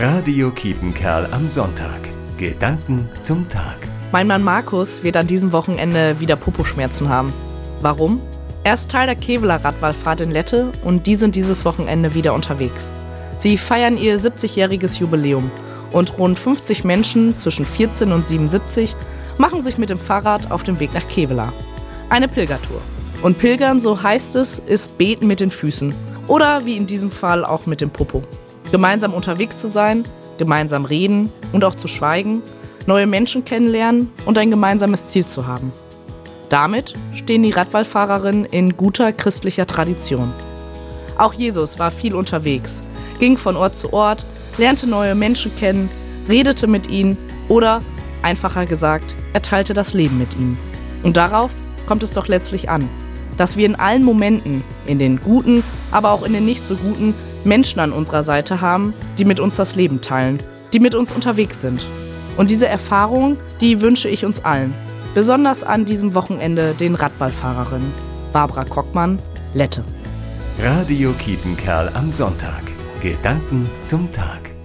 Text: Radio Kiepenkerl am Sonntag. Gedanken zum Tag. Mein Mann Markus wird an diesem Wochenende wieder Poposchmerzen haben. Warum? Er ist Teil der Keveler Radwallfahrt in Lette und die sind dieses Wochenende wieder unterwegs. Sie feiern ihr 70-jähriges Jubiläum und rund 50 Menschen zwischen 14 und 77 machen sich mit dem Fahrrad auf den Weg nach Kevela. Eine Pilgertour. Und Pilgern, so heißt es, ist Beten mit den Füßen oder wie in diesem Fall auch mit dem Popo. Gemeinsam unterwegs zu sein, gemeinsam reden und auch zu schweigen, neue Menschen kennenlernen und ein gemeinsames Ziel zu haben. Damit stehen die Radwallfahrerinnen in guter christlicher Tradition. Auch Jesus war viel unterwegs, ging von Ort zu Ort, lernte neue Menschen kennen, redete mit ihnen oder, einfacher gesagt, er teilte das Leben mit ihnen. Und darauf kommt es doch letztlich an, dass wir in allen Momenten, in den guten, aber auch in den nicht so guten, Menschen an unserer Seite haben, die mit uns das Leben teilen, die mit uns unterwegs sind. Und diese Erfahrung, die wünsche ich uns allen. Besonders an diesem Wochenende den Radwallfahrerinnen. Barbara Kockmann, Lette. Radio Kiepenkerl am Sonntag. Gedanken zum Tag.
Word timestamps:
Radio 0.00 0.52
Kiepenkerl 0.52 1.26
am 1.32 1.48
Sonntag. 1.48 1.98
Gedanken 2.36 3.08
zum 3.20 3.48
Tag. 3.48 3.78
Mein 4.12 4.28
Mann 4.28 4.44
Markus 4.44 5.02
wird 5.02 5.16
an 5.16 5.26
diesem 5.26 5.50
Wochenende 5.50 6.20
wieder 6.20 6.36
Poposchmerzen 6.36 7.08
haben. 7.08 7.34
Warum? 7.80 8.22
Er 8.62 8.74
ist 8.74 8.92
Teil 8.92 9.06
der 9.06 9.16
Keveler 9.16 9.56
Radwallfahrt 9.64 10.20
in 10.20 10.30
Lette 10.30 10.70
und 10.84 11.08
die 11.08 11.16
sind 11.16 11.34
dieses 11.34 11.64
Wochenende 11.64 12.14
wieder 12.14 12.32
unterwegs. 12.32 12.92
Sie 13.38 13.56
feiern 13.56 13.98
ihr 13.98 14.20
70-jähriges 14.20 15.00
Jubiläum 15.00 15.50
und 15.90 16.16
rund 16.16 16.38
50 16.38 16.84
Menschen 16.84 17.34
zwischen 17.34 17.66
14 17.66 18.12
und 18.12 18.24
77 18.24 18.94
machen 19.36 19.62
sich 19.62 19.78
mit 19.78 19.90
dem 19.90 19.98
Fahrrad 19.98 20.52
auf 20.52 20.62
den 20.62 20.78
Weg 20.78 20.94
nach 20.94 21.08
Kevela. 21.08 21.52
Eine 22.08 22.28
Pilgertour. 22.28 22.80
Und 23.22 23.40
Pilgern, 23.40 23.80
so 23.80 24.00
heißt 24.00 24.36
es, 24.36 24.60
ist 24.60 24.96
Beten 24.96 25.26
mit 25.26 25.40
den 25.40 25.50
Füßen 25.50 25.92
oder 26.28 26.64
wie 26.66 26.76
in 26.76 26.86
diesem 26.86 27.10
Fall 27.10 27.44
auch 27.44 27.66
mit 27.66 27.80
dem 27.80 27.90
Popo. 27.90 28.22
Gemeinsam 28.70 29.14
unterwegs 29.14 29.60
zu 29.60 29.68
sein, 29.68 30.04
gemeinsam 30.38 30.84
reden 30.84 31.32
und 31.52 31.64
auch 31.64 31.74
zu 31.74 31.88
schweigen, 31.88 32.42
neue 32.86 33.06
Menschen 33.06 33.44
kennenlernen 33.44 34.10
und 34.24 34.38
ein 34.38 34.50
gemeinsames 34.50 35.08
Ziel 35.08 35.26
zu 35.26 35.46
haben. 35.46 35.72
Damit 36.48 36.94
stehen 37.14 37.42
die 37.42 37.50
Radwallfahrerinnen 37.50 38.46
in 38.46 38.76
guter 38.76 39.12
christlicher 39.12 39.66
Tradition. 39.66 40.32
Auch 41.18 41.34
Jesus 41.34 41.78
war 41.78 41.90
viel 41.90 42.14
unterwegs, 42.14 42.80
ging 43.18 43.36
von 43.36 43.56
Ort 43.56 43.76
zu 43.76 43.92
Ort, 43.92 44.24
lernte 44.56 44.86
neue 44.86 45.14
Menschen 45.14 45.54
kennen, 45.56 45.90
redete 46.28 46.66
mit 46.66 46.88
ihnen 46.88 47.18
oder, 47.48 47.82
einfacher 48.22 48.66
gesagt, 48.66 49.16
er 49.32 49.42
teilte 49.42 49.74
das 49.74 49.94
Leben 49.94 50.18
mit 50.18 50.34
ihnen. 50.36 50.56
Und 51.02 51.16
darauf 51.16 51.50
kommt 51.86 52.02
es 52.02 52.12
doch 52.12 52.28
letztlich 52.28 52.70
an, 52.70 52.88
dass 53.36 53.56
wir 53.56 53.66
in 53.66 53.76
allen 53.76 54.02
Momenten, 54.02 54.64
in 54.86 54.98
den 54.98 55.20
guten, 55.20 55.62
aber 55.90 56.12
auch 56.12 56.22
in 56.22 56.32
den 56.32 56.44
nicht 56.44 56.66
so 56.66 56.76
guten, 56.76 57.14
Menschen 57.44 57.80
an 57.80 57.92
unserer 57.92 58.22
Seite 58.22 58.60
haben, 58.60 58.94
die 59.18 59.24
mit 59.24 59.40
uns 59.40 59.56
das 59.56 59.76
Leben 59.76 60.00
teilen, 60.00 60.38
die 60.72 60.80
mit 60.80 60.94
uns 60.94 61.12
unterwegs 61.12 61.60
sind. 61.60 61.84
Und 62.36 62.50
diese 62.50 62.68
Erfahrung, 62.68 63.36
die 63.60 63.80
wünsche 63.80 64.08
ich 64.08 64.24
uns 64.24 64.44
allen. 64.44 64.74
Besonders 65.14 65.64
an 65.64 65.84
diesem 65.84 66.14
Wochenende 66.14 66.74
den 66.74 66.94
Radwallfahrerinnen. 66.94 67.92
Barbara 68.32 68.64
Kockmann, 68.64 69.18
Lette. 69.54 69.84
Radio 70.60 71.12
Kiepenkerl 71.12 71.90
am 71.94 72.10
Sonntag. 72.10 72.62
Gedanken 73.00 73.68
zum 73.84 74.10
Tag. 74.12 74.57